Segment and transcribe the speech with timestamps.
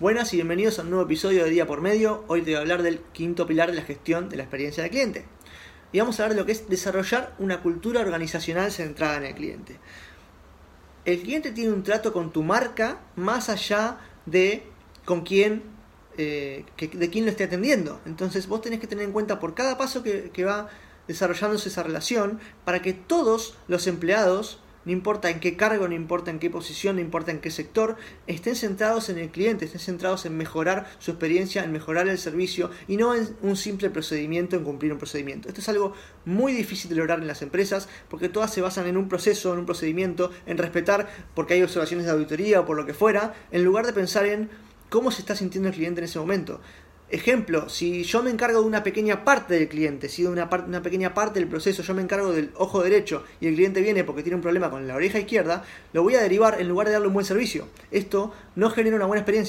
[0.00, 2.24] Buenas y bienvenidos a un nuevo episodio de Día por Medio.
[2.26, 4.90] Hoy te voy a hablar del quinto pilar de la gestión de la experiencia del
[4.90, 5.24] cliente.
[5.92, 9.34] Y vamos a hablar de lo que es desarrollar una cultura organizacional centrada en el
[9.36, 9.78] cliente.
[11.04, 14.64] El cliente tiene un trato con tu marca más allá de
[15.04, 15.62] con quién,
[16.18, 18.00] eh, de quién lo esté atendiendo.
[18.04, 20.70] Entonces vos tenés que tener en cuenta por cada paso que va
[21.06, 26.30] desarrollándose esa relación para que todos los empleados no importa en qué cargo, no importa
[26.30, 27.96] en qué posición, no importa en qué sector,
[28.26, 32.70] estén centrados en el cliente, estén centrados en mejorar su experiencia, en mejorar el servicio
[32.88, 35.48] y no en un simple procedimiento, en cumplir un procedimiento.
[35.48, 38.96] Esto es algo muy difícil de lograr en las empresas porque todas se basan en
[38.96, 42.86] un proceso, en un procedimiento, en respetar porque hay observaciones de auditoría o por lo
[42.86, 44.50] que fuera, en lugar de pensar en
[44.90, 46.60] cómo se está sintiendo el cliente en ese momento.
[47.10, 50.82] Ejemplo, si yo me encargo de una pequeña parte del cliente, si de una, una
[50.82, 54.22] pequeña parte del proceso yo me encargo del ojo derecho y el cliente viene porque
[54.22, 57.08] tiene un problema con la oreja izquierda, lo voy a derivar en lugar de darle
[57.08, 57.68] un buen servicio.
[57.90, 59.42] Esto no genera una buena experiencia.